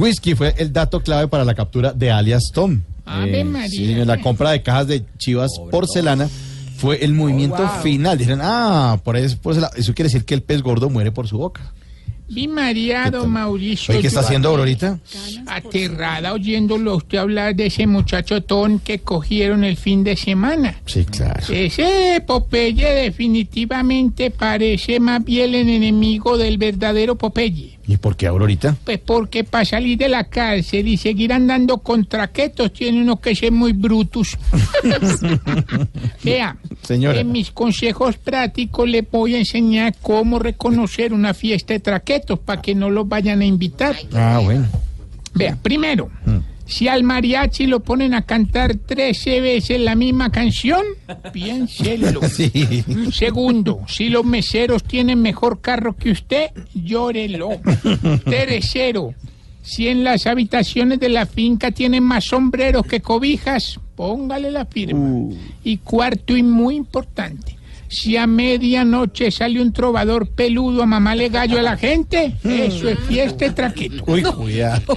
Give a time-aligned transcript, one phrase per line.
[0.00, 2.80] whisky fue el dato clave para la captura de alias Tom.
[3.04, 3.68] Ave Eh, María.
[3.70, 6.28] sí, la compra de cajas de chivas porcelana
[6.76, 8.16] fue el movimiento final.
[8.18, 9.72] Dijeron, ah, por eso, porcelana.
[9.76, 11.72] eso quiere decir que el pez gordo muere por su boca.
[12.30, 13.92] Vi mareado, Mauricio.
[13.92, 15.00] Oye, ¿qué está haciendo Aurorita?
[15.46, 20.80] Aterrada oyéndolo usted hablar de ese muchacho Ton que cogieron el fin de semana.
[20.86, 21.42] Sí, claro.
[21.48, 27.80] Ese Popeye definitivamente parece más bien el enemigo del verdadero Popeye.
[27.90, 28.76] ¿Y por qué Aurorita?
[28.84, 33.34] Pues porque para salir de la cárcel y seguir andando con traquetos tiene uno que
[33.34, 34.38] ser muy brutus.
[36.22, 36.56] Vea,
[36.94, 37.20] Señora.
[37.20, 42.60] en mis consejos prácticos le voy a enseñar cómo reconocer una fiesta de traquetos para
[42.60, 43.96] que no los vayan a invitar.
[44.12, 44.66] Ah, bueno.
[45.34, 46.10] Vea, primero,
[46.66, 50.82] si al mariachi lo ponen a cantar 13 veces la misma canción,
[51.32, 52.20] piénselo.
[52.30, 52.84] Sí.
[53.12, 57.50] Segundo, si los meseros tienen mejor carro que usted, llórelo.
[58.24, 59.14] Tercero,
[59.62, 65.34] si en las habitaciones de la finca tienen más sombreros que cobijas, póngale la firma.
[65.62, 67.56] Y cuarto y muy importante,
[67.88, 72.98] si a medianoche sale un trovador peludo a mamarle gallo a la gente, eso es
[73.00, 74.04] fiesta de traqueto.
[74.06, 74.96] Uy, cuidado.